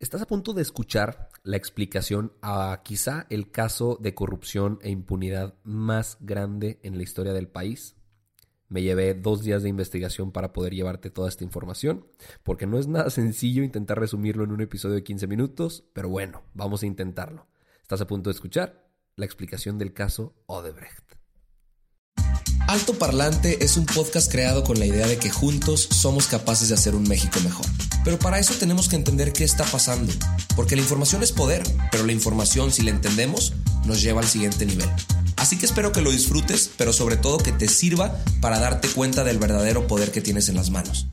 [0.00, 5.54] Estás a punto de escuchar la explicación a quizá el caso de corrupción e impunidad
[5.64, 7.96] más grande en la historia del país.
[8.68, 12.06] Me llevé dos días de investigación para poder llevarte toda esta información,
[12.44, 16.44] porque no es nada sencillo intentar resumirlo en un episodio de 15 minutos, pero bueno,
[16.54, 17.48] vamos a intentarlo.
[17.82, 21.07] Estás a punto de escuchar la explicación del caso Odebrecht.
[22.68, 26.74] Alto Parlante es un podcast creado con la idea de que juntos somos capaces de
[26.74, 27.64] hacer un México mejor.
[28.04, 30.12] Pero para eso tenemos que entender qué está pasando,
[30.54, 33.54] porque la información es poder, pero la información, si la entendemos,
[33.86, 34.86] nos lleva al siguiente nivel.
[35.36, 39.24] Así que espero que lo disfrutes, pero sobre todo que te sirva para darte cuenta
[39.24, 41.08] del verdadero poder que tienes en las manos.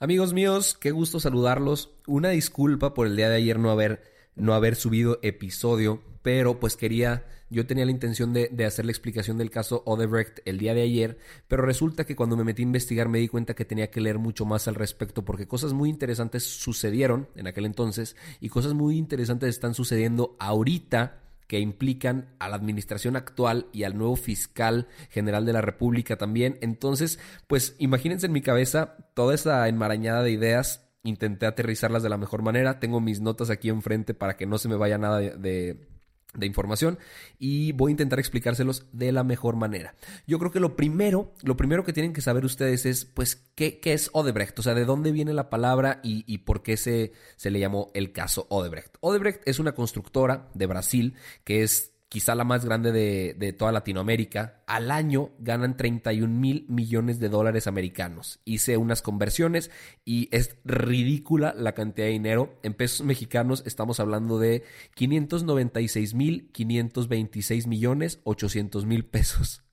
[0.00, 1.90] Amigos míos, qué gusto saludarlos.
[2.08, 4.02] Una disculpa por el día de ayer no haber,
[4.34, 9.38] no haber subido episodio, pero pues quería yo tenía la intención de, hacer la explicación
[9.38, 13.08] del caso Odebrecht el día de ayer, pero resulta que cuando me metí a investigar
[13.08, 16.44] me di cuenta que tenía que leer mucho más al respecto porque cosas muy interesantes
[16.44, 22.56] sucedieron en aquel entonces y cosas muy interesantes están sucediendo ahorita que implican a la
[22.56, 26.58] administración actual y al nuevo fiscal general de la República también.
[26.60, 32.16] Entonces, pues imagínense en mi cabeza toda esa enmarañada de ideas intenté aterrizarlas de la
[32.16, 32.80] mejor manera.
[32.80, 35.95] Tengo mis notas aquí enfrente para que no se me vaya nada de, de
[36.44, 36.98] información
[37.38, 39.94] y voy a intentar explicárselos de la mejor manera.
[40.26, 43.80] Yo creo que lo primero, lo primero que tienen que saber ustedes es, pues, ¿qué,
[43.80, 44.58] qué es Odebrecht?
[44.58, 47.90] O sea, de dónde viene la palabra y, y por qué se, se le llamó
[47.94, 48.96] el caso Odebrecht.
[49.00, 54.62] Odebrecht es una constructora de Brasil que es quizá la más grande de, toda Latinoamérica,
[54.66, 58.40] al año ganan 31 mil millones de dólares americanos.
[58.44, 59.70] Hice unas conversiones
[60.04, 62.58] y es ridícula la cantidad de dinero.
[62.62, 69.65] En pesos mexicanos estamos hablando de 596 mil 526 millones 800 mil pesos.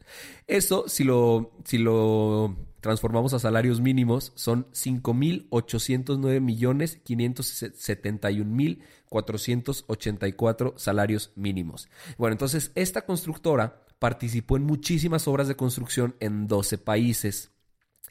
[0.47, 10.73] Eso, si lo, si lo transformamos a salarios mínimos, son 5.809 millones 571 mil 484
[10.77, 11.87] salarios mínimos.
[12.17, 17.52] Bueno, entonces esta constructora participó en muchísimas obras de construcción en 12 países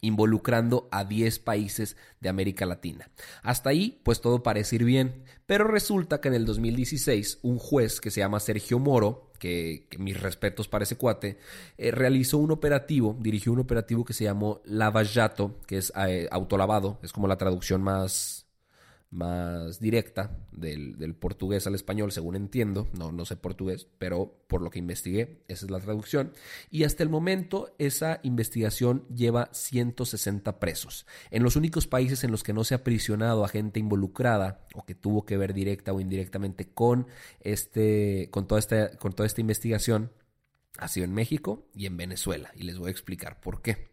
[0.02, 3.08] involucrando a 10 países de América Latina.
[3.42, 8.00] Hasta ahí, pues todo parece ir bien, pero resulta que en el 2016 un juez
[8.00, 11.38] que se llama Sergio Moro, que, mis respetos para ese cuate,
[11.78, 16.98] eh, realizó un operativo, dirigió un operativo que se llamó Lavallato, que es eh, autolavado,
[17.02, 18.46] es como la traducción más
[19.12, 22.88] más directa del, portugués al español, según entiendo.
[22.98, 26.32] No, no sé portugués, pero por lo que investigué, esa es la traducción.
[26.70, 31.06] Y hasta el momento, esa investigación lleva 160 presos.
[31.30, 34.84] En los únicos países en los que no se ha prisionado a gente involucrada o
[34.84, 37.06] que tuvo que ver directa o indirectamente con,
[37.40, 40.10] este, con, toda, esta, con toda esta investigación
[40.78, 42.50] ha sido en México y en Venezuela.
[42.54, 43.90] Y les voy a explicar por qué.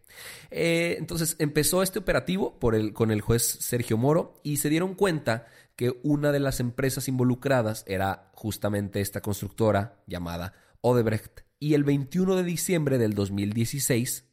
[0.50, 4.94] Eh, entonces empezó este operativo por el, con el juez Sergio Moro y se dieron
[4.94, 5.46] cuenta
[5.76, 11.40] que una de las empresas involucradas era justamente esta constructora llamada Odebrecht.
[11.58, 14.29] Y el 21 de diciembre del 2016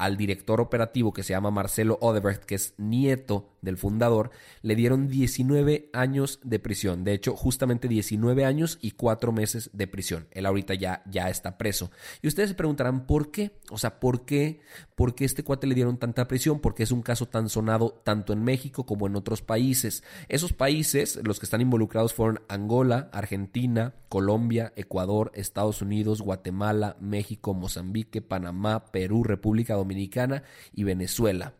[0.00, 4.30] al director operativo que se llama Marcelo Odebrecht, que es nieto del fundador,
[4.62, 7.04] le dieron 19 años de prisión.
[7.04, 10.26] De hecho, justamente 19 años y 4 meses de prisión.
[10.30, 11.90] Él ahorita ya, ya está preso.
[12.22, 13.60] Y ustedes se preguntarán, ¿por qué?
[13.70, 14.60] O sea, ¿por qué?
[14.94, 16.60] ¿Por qué este cuate le dieron tanta prisión?
[16.60, 20.02] Porque es un caso tan sonado tanto en México como en otros países.
[20.30, 27.52] Esos países, los que están involucrados fueron Angola, Argentina, Colombia, Ecuador, Estados Unidos, Guatemala, México,
[27.52, 31.54] Mozambique, Panamá, Perú, República Dominicana, Dominicana y Venezuela.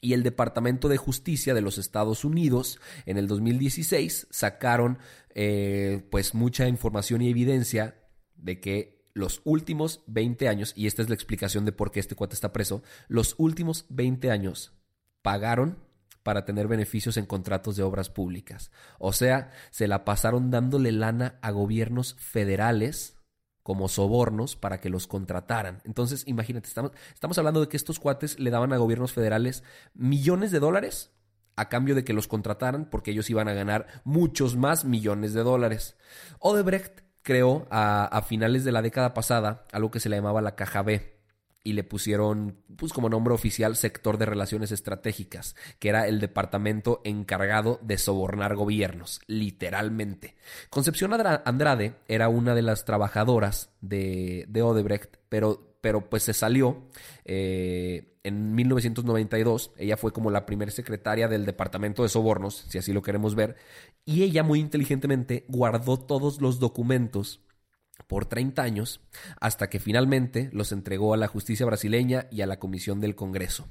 [0.00, 4.98] Y el Departamento de Justicia de los Estados Unidos en el 2016 sacaron
[5.34, 7.96] eh, pues mucha información y evidencia
[8.36, 12.14] de que los últimos 20 años, y esta es la explicación de por qué este
[12.14, 14.72] cuate está preso, los últimos 20 años
[15.22, 15.78] pagaron
[16.22, 18.70] para tener beneficios en contratos de obras públicas.
[18.98, 23.15] O sea, se la pasaron dándole lana a gobiernos federales
[23.66, 25.80] como sobornos para que los contrataran.
[25.82, 30.52] Entonces, imagínate, estamos, estamos hablando de que estos cuates le daban a gobiernos federales millones
[30.52, 31.10] de dólares
[31.56, 35.42] a cambio de que los contrataran porque ellos iban a ganar muchos más millones de
[35.42, 35.96] dólares.
[36.38, 40.54] Odebrecht creó a, a finales de la década pasada algo que se le llamaba la
[40.54, 41.15] caja B.
[41.66, 47.00] y le pusieron, pues como nombre oficial, sector de relaciones estratégicas, que era el departamento
[47.02, 50.36] encargado de sobornar gobiernos, literalmente.
[50.70, 56.86] Concepción Andrade era una de las trabajadoras de, de Odebrecht, pero, pero pues se salió
[57.24, 59.72] eh, en 1992.
[59.76, 63.56] Ella fue como la primera secretaria del departamento de sobornos, si así lo queremos ver,
[64.04, 67.40] y ella muy inteligentemente guardó todos los documentos
[68.06, 69.00] por 30 años
[69.40, 73.68] hasta que finalmente los entregó a la justicia brasileña y a la comisión del Congreso.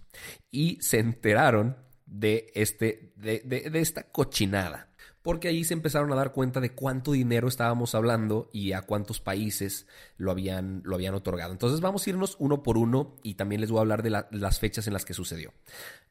[0.52, 4.90] Y se enteraron de, este, de, de, esta cochinada.
[5.22, 9.20] Porque ahí se empezaron a dar cuenta de cuánto dinero estábamos hablando y a cuántos
[9.20, 9.88] países
[10.18, 11.52] lo habían, lo habían otorgado.
[11.52, 14.60] Entonces vamos a irnos uno por uno y también les voy a hablar de las
[14.60, 15.52] fechas en las que sucedió.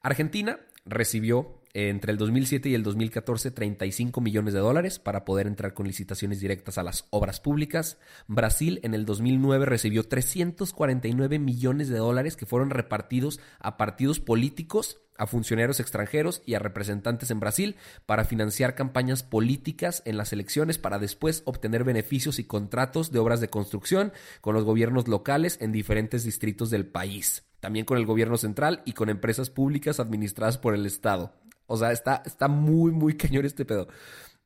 [0.02, 5.74] Argentina recibió entre el 2007 y el 2014 35 millones de dólares para poder entrar
[5.74, 7.98] con licitaciones directas a las obras públicas.
[8.28, 15.00] Brasil en el 2009 recibió 349 millones de dólares que fueron repartidos a partidos políticos,
[15.18, 17.76] a funcionarios extranjeros y a representantes en Brasil
[18.06, 23.40] para financiar campañas políticas en las elecciones para después obtener beneficios y contratos de obras
[23.40, 28.36] de construcción con los gobiernos locales en diferentes distritos del país también con el gobierno
[28.36, 31.32] central y con empresas públicas administradas por el Estado.
[31.66, 33.88] O sea, está, está muy, muy cañón este pedo.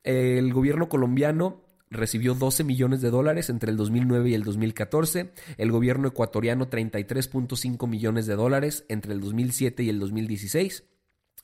[0.03, 5.69] El gobierno colombiano recibió 12 millones de dólares entre el 2009 y el 2014, el
[5.69, 10.85] gobierno ecuatoriano 33.5 millones de dólares entre el 2007 y el 2016,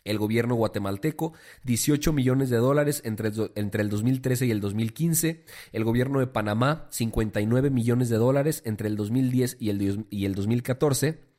[0.06, 1.34] el gobierno guatemalteco
[1.66, 5.44] 18 millones de dólares entre, entre el 2013 y el 2015,
[5.74, 10.36] el gobierno de Panamá 59 millones de dólares entre el 2010 y el, y el
[10.36, 11.35] 2014,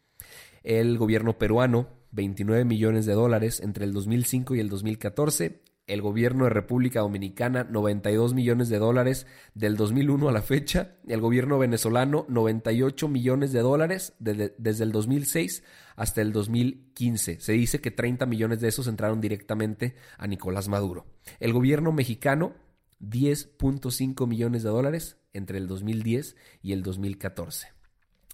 [0.66, 6.44] el gobierno peruano 29 millones de dólares entre el 2005 y el 2014, el gobierno
[6.44, 12.26] de República Dominicana 92 millones de dólares del 2001 a la fecha, el gobierno venezolano
[12.28, 15.62] 98 millones de dólares desde el 2006
[15.94, 17.38] hasta el 2015.
[17.38, 21.06] Se dice que 30 millones de esos entraron directamente a Nicolás Maduro.
[21.38, 22.54] El gobierno mexicano
[23.00, 27.75] 10.5 millones de dólares entre el 2010 y el 2014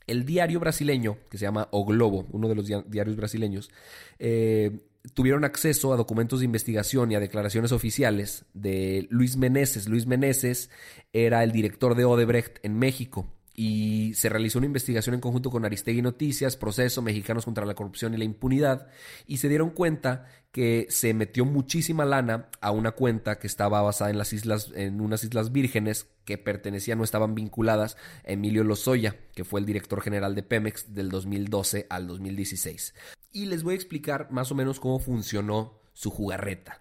[0.07, 3.71] el diario brasileño, que se llama O Globo, uno de los diarios brasileños,
[4.19, 4.81] eh,
[5.15, 9.89] tuvieron acceso a documentos de investigación y a declaraciones oficiales de Luis Meneses.
[9.89, 10.71] Luis Meneses
[11.13, 15.65] era el director de Odebrecht en México y se realizó una investigación en conjunto con
[15.65, 18.89] Aristegui Noticias, Proceso, Mexicanos contra la Corrupción y la Impunidad,
[19.27, 24.11] y se dieron cuenta que se metió muchísima lana a una cuenta que estaba basada
[24.11, 27.97] en las islas, en unas islas vírgenes que pertenecían o estaban vinculadas
[28.27, 32.95] a Emilio Lozoya, que fue el director general de Pemex del 2012 al 2016.
[33.33, 36.81] Y les voy a explicar más o menos cómo funcionó su jugarreta.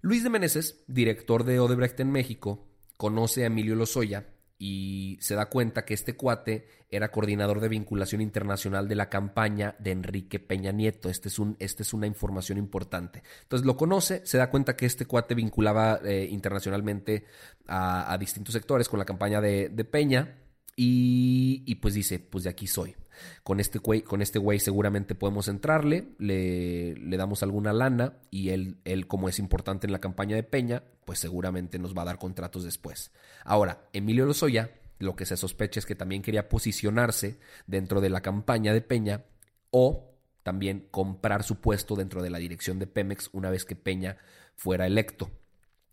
[0.00, 2.66] Luis de Meneses, director de Odebrecht en México,
[2.96, 4.26] conoce a Emilio Lozoya
[4.58, 9.74] y se da cuenta que este cuate era coordinador de vinculación internacional de la campaña
[9.78, 11.10] de Enrique Peña Nieto.
[11.10, 13.22] Este es, un, este es una información importante.
[13.42, 17.24] Entonces lo conoce, se da cuenta que este cuate vinculaba eh, internacionalmente
[17.66, 20.38] a, distintos sectores con la campaña de, Peña
[20.74, 22.94] y, y, pues dice, pues de aquí soy.
[23.42, 28.50] Con este güey, con este güey seguramente podemos entrarle, le, le, damos alguna lana y
[28.50, 32.06] él, él, como es importante en la campaña de Peña, pues seguramente nos va a
[32.06, 33.12] dar contratos después.
[33.44, 38.22] Ahora, Emilio Lozoya, lo que se sospecha es que también quería posicionarse dentro de la
[38.22, 39.24] campaña de Peña
[39.70, 40.12] o
[40.42, 44.16] también comprar su puesto dentro de la dirección de Pemex una vez que Peña
[44.54, 45.30] fuera electo.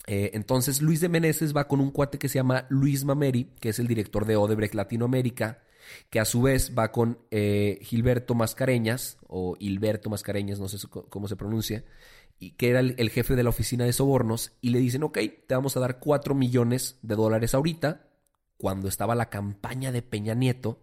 [0.05, 3.69] Eh, entonces Luis de Meneses va con un cuate que se llama Luis Mameri, que
[3.69, 5.63] es el director de Odebrecht Latinoamérica,
[6.09, 11.27] que a su vez va con eh, Gilberto Mascareñas, o Hilberto Mascareñas, no sé cómo
[11.27, 11.83] se pronuncia,
[12.39, 15.55] y que era el, jefe de la oficina de sobornos, y le dicen, ok, te
[15.55, 18.07] vamos a dar 4 millones de dólares ahorita,
[18.57, 20.79] cuando estaba la campaña de Peña Nieto,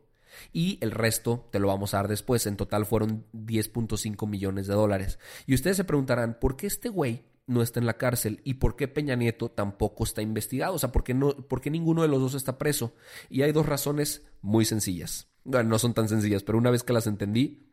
[0.52, 2.46] y el resto te lo vamos a dar después.
[2.46, 5.18] En total fueron 10.5 millones de dólares.
[5.46, 8.76] Y ustedes se preguntarán, ¿por qué este güey no está en la cárcel y por
[8.76, 10.74] qué Peña Nieto tampoco está investigado.
[10.74, 12.94] O sea, ¿por qué, no, por ninguno de los dos está preso?
[13.28, 15.28] Y hay dos razones muy sencillas.
[15.42, 17.66] Bueno, no son tan sencillas, pero una vez que las entendí,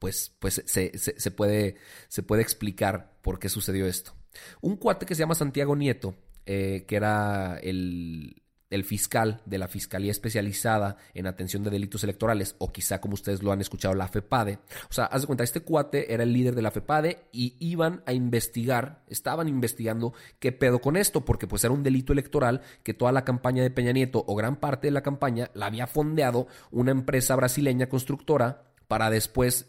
[0.00, 1.76] pues, pues se, se, puede,
[2.08, 4.14] se puede explicar por qué sucedió esto.
[4.60, 8.42] Un cuate que se llama Santiago Nieto, eh, que era el,
[8.74, 13.42] el fiscal de la Fiscalía Especializada en Atención de Delitos Electorales, o quizá como ustedes
[13.42, 14.58] lo han escuchado, la FEPADE.
[14.90, 18.02] O sea, haz de cuenta, este cuate era el líder de la FEPADE y iban
[18.06, 22.94] a investigar, estaban investigando qué pedo con esto, porque pues era un delito electoral que
[22.94, 26.48] toda la campaña de Peña Nieto o gran parte de la campaña la había fondeado
[26.70, 29.66] una empresa brasileña constructora para después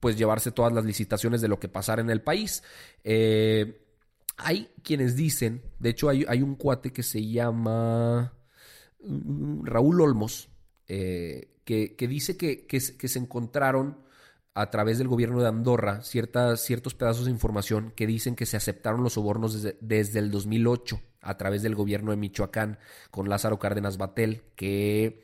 [0.00, 2.62] pues llevarse todas las licitaciones de lo que pasara en el país.
[3.04, 3.86] Eh,
[4.36, 8.32] hay quienes dicen, de hecho hay, hay un cuate que se llama...
[9.62, 10.48] Raúl Olmos,
[10.88, 13.98] eh, que, dice que, se encontraron
[14.54, 18.56] a través del gobierno de Andorra ciertas, ciertos pedazos de información que dicen que se
[18.56, 22.78] aceptaron los sobornos desde, desde el 2008 a través del gobierno de Michoacán
[23.10, 25.22] con Lázaro Cárdenas Batel, que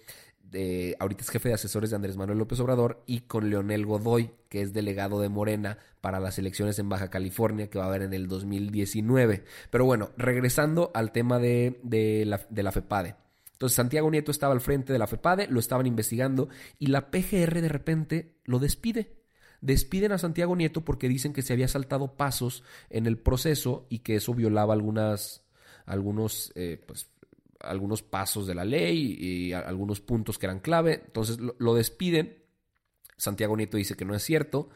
[0.98, 4.62] ahorita es jefe de asesores de Andrés Manuel López Obrador, y con Leonel Godoy, que
[4.62, 8.14] es delegado de Morena para las elecciones en Baja California, que va a haber en
[8.14, 9.44] el 2019.
[9.70, 11.78] Pero bueno, regresando al tema de,
[12.26, 13.16] la, de la FEPADE.
[13.58, 16.48] Entonces Santiago Nieto estaba al frente de la FEPADE, lo estaban investigando
[16.78, 19.16] y la PGR de repente lo despide.
[19.60, 23.98] Despiden a Santiago Nieto porque dicen que se había saltado pasos en el proceso y
[23.98, 25.42] que eso violaba algunas,
[25.86, 27.10] algunos, eh, pues,
[27.58, 31.02] algunos pasos de la ley y algunos puntos que eran clave.
[31.06, 32.38] Entonces lo, despiden.
[33.16, 34.68] Santiago Nieto dice que no es cierto.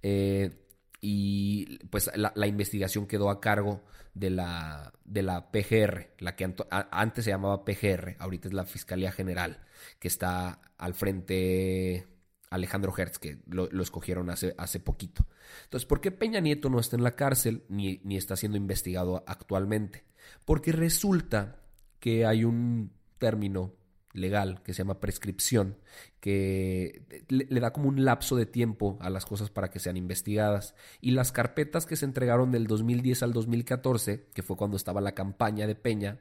[0.00, 0.52] Eh,
[1.00, 3.82] y pues la, investigación quedó a cargo
[4.14, 6.52] de la, de la PGR, la que
[6.90, 9.60] antes se llamaba PGR, ahorita es la Fiscalía General,
[10.00, 12.06] que está al frente
[12.50, 15.26] Alejandro Hertz, que lo, escogieron hace, hace, poquito.
[15.64, 19.22] Entonces, ¿por qué Peña Nieto no está en la cárcel ni, ni está siendo investigado
[19.26, 20.04] actualmente?
[20.44, 21.62] Porque resulta
[22.00, 23.74] que hay un término
[24.18, 25.76] legal que se llama prescripción,
[26.20, 30.74] que le, da como un lapso de tiempo a las cosas para que sean investigadas.
[31.00, 35.14] Y las carpetas que se entregaron del 2010 al 2014, que fue cuando estaba la
[35.14, 36.20] campaña de Peña,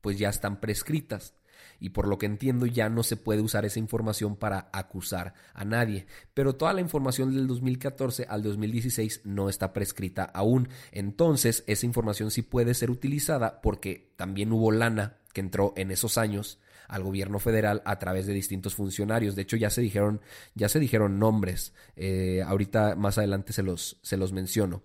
[0.00, 1.34] pues ya están prescritas
[1.80, 5.64] y por lo que entiendo ya no se puede usar esa información para acusar a
[5.64, 6.06] nadie.
[6.34, 10.68] Pero toda la información del 2014 al 2016 no está prescrita aún.
[10.92, 16.18] Entonces esa información sí puede ser utilizada porque también hubo lana que entró en esos
[16.18, 19.34] años al gobierno federal a través de distintos funcionarios.
[19.36, 20.20] De hecho, ya se dijeron,
[20.54, 21.72] ya se dijeron nombres.
[21.96, 24.82] Eh, ahorita más adelante se los, se los menciono.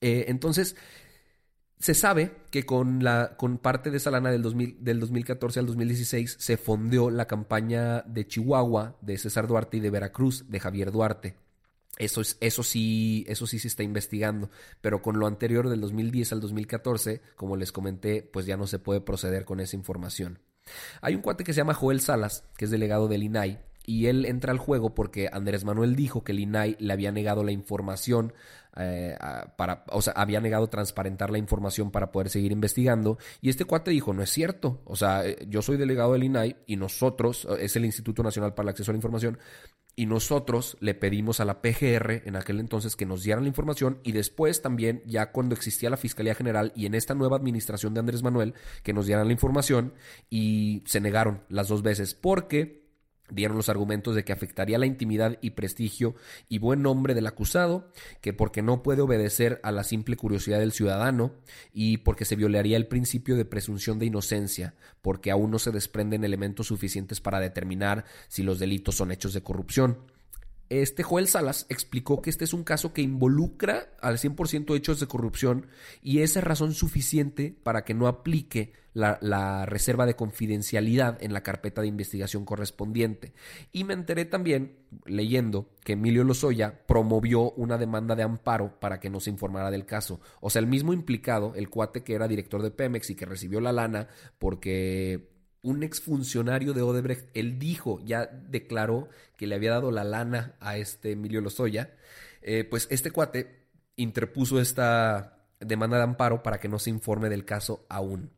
[0.00, 0.76] Eh, entonces,
[1.78, 5.66] se sabe que con, la, con parte de esa lana del, 2000, del 2014 al
[5.66, 10.90] 2016 se fondeó la campaña de Chihuahua, de César Duarte y de Veracruz, de Javier
[10.90, 11.36] Duarte.
[11.96, 16.32] Eso, es, eso, sí, eso sí se está investigando, pero con lo anterior del 2010
[16.32, 20.38] al 2014, como les comenté, pues ya no se puede proceder con esa información.
[21.00, 24.26] Hay un cuate que se llama Joel Salas, que es delegado del INAI, y él
[24.26, 28.34] entra al juego porque Andrés Manuel dijo que el INAI le había negado la información
[28.76, 29.16] eh,
[29.56, 33.90] para, o sea, había negado transparentar la información para poder seguir investigando y este cuate
[33.90, 37.64] dijo, no es cierto, o sea, eh, yo soy delegado del INAI y nosotros, eh,
[37.64, 39.38] es el Instituto Nacional para el Acceso a la Información,
[39.96, 44.00] y nosotros le pedimos a la PGR en aquel entonces que nos dieran la información
[44.04, 48.00] y después también, ya cuando existía la Fiscalía General y en esta nueva administración de
[48.00, 48.54] Andrés Manuel,
[48.84, 49.94] que nos dieran la información
[50.30, 52.77] y se negaron las dos veces porque
[53.30, 56.14] dieron los argumentos de que afectaría la intimidad y prestigio
[56.48, 60.72] y buen nombre del acusado, que porque no puede obedecer a la simple curiosidad del
[60.72, 61.32] ciudadano
[61.72, 66.24] y porque se violaría el principio de presunción de inocencia, porque aún no se desprenden
[66.24, 69.98] elementos suficientes para determinar si los delitos son hechos de corrupción.
[70.70, 75.06] Este Joel Salas explicó que este es un caso que involucra al 100% hechos de
[75.06, 75.66] corrupción
[76.02, 81.42] y esa es razón suficiente para que no aplique la, reserva de confidencialidad en la
[81.42, 83.32] carpeta de investigación correspondiente.
[83.72, 89.10] Y me enteré también, leyendo, que Emilio Lozoya promovió una demanda de amparo para que
[89.10, 90.20] no se informara del caso.
[90.40, 93.60] O sea, el mismo implicado, el cuate que era director de Pemex y que recibió
[93.60, 94.08] la lana
[94.38, 100.56] porque un exfuncionario de Odebrecht, él dijo, ya declaró que le había dado la lana
[100.60, 101.94] a este Emilio Lozoya,
[102.42, 107.44] eh, pues este cuate interpuso esta demanda de amparo para que no se informe del
[107.44, 108.30] caso aún.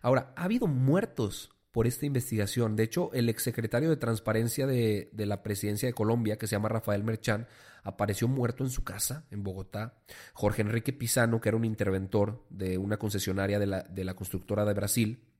[0.00, 2.76] Ahora, ha habido muertos por esta investigación.
[2.76, 7.04] De hecho, el exsecretario de Transparencia de, la Presidencia de Colombia, que se llama Rafael
[7.04, 7.46] Merchán,
[7.82, 9.98] apareció muerto en su casa, en Bogotá.
[10.34, 15.31] Jorge Enrique Pisano, que era un interventor de una concesionaria de la constructora de Brasil,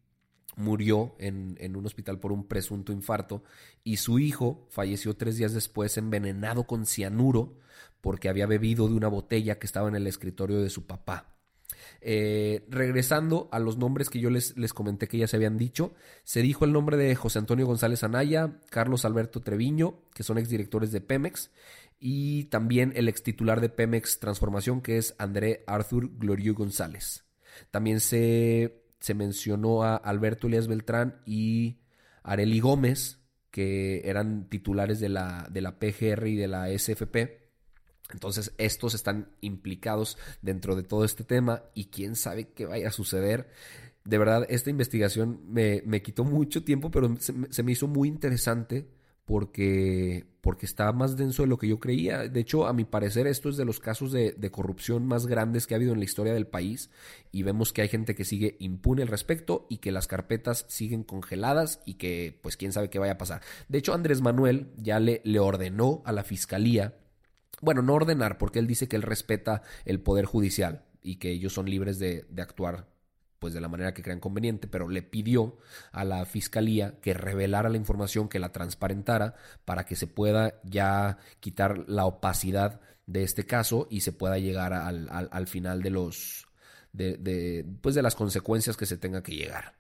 [0.57, 3.43] murió en, en, un hospital por un presunto infarto
[3.85, 7.57] y su hijo falleció tres días después envenenado con cianuro
[8.01, 11.33] porque había bebido de una botella que estaba en el escritorio de su papá.
[12.01, 15.95] Eh, regresando a los nombres que yo les, les comenté que ya se habían dicho,
[16.25, 20.91] se dijo el nombre de José Antonio González Anaya, Carlos Alberto Treviño, que son exdirectores
[20.91, 21.51] de Pemex,
[22.01, 27.25] y también el ex titular de Pemex Transformación, que es André Arthur Gloriu González.
[27.71, 31.81] También se, se mencionó a Alberto Elias Beltrán y
[32.23, 33.19] Areli Gómez,
[33.51, 37.43] que eran titulares de la, de la PGR y de la SFP.
[38.13, 42.93] Entonces, estos están implicados dentro de todo este tema y quién sabe qué vaya a
[42.93, 43.49] suceder.
[44.05, 48.87] De verdad, esta investigación me, quitó mucho tiempo, pero se, me hizo muy interesante
[49.25, 52.29] porque, porque está más denso de lo que yo creía.
[52.29, 55.75] De hecho, a mi parecer, esto es de los casos de, corrupción más grandes que
[55.75, 56.91] ha habido en la historia del país
[57.31, 61.05] y vemos que hay gente que sigue impune al respecto y que las carpetas siguen
[61.05, 63.43] congeladas y que pues quién sabe qué vaya a pasar.
[63.69, 66.97] De hecho, Andrés Manuel ya le, le ordenó a la fiscalía,
[67.61, 71.53] bueno, no ordenar, porque él dice que él respeta el poder judicial y que ellos
[71.53, 72.92] son libres de actuar
[73.43, 75.59] pues de la manera que crean conveniente, pero le pidió
[75.91, 79.35] a la fiscalía que revelara la información, que la transparentara,
[79.65, 84.73] para que se pueda ya quitar la opacidad de este caso y se pueda llegar
[84.73, 86.47] al, al, al final de los
[86.93, 89.75] de, pues de las consecuencias que se tenga que llegar.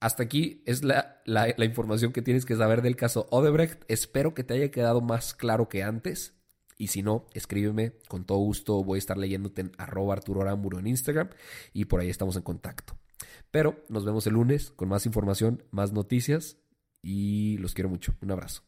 [0.00, 3.84] Hasta aquí es la, la información que tienes que saber del caso Odebrecht.
[3.86, 6.34] Espero que te haya quedado más claro que antes.
[6.78, 10.86] Y si no, escríbeme, con todo gusto voy a estar leyéndote en arroba Arturo en
[10.86, 11.28] Instagram
[11.72, 12.96] y por ahí estamos en contacto.
[13.50, 16.56] Pero nos vemos el lunes con más información, más noticias
[17.02, 18.14] y los quiero mucho.
[18.22, 18.62] Un abrazo.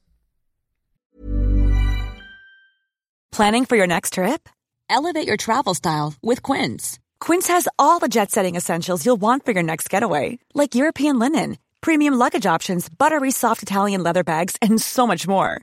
[3.30, 4.48] Planning for your next trip?
[4.90, 6.98] Elevate your travel style with Quince.
[7.20, 11.20] Quince has all the jet setting essentials you'll want for your next getaway, like European
[11.20, 15.62] linen, premium luggage options, buttery soft Italian leather bags, and so much more